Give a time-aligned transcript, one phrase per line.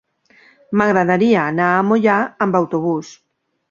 [0.81, 3.19] M'agradaria anar a Moià amb autobús.